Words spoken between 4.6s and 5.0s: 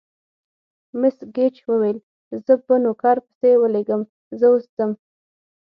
ځم.